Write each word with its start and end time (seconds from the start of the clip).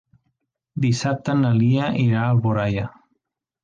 Dissabte 0.85 1.37
na 1.43 1.53
Lia 1.61 1.93
irà 2.07 2.19
a 2.27 2.35
Alboraia. 2.35 2.93